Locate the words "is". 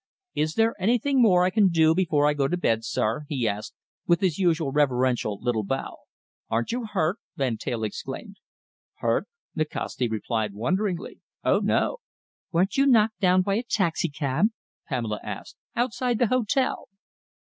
0.33-0.55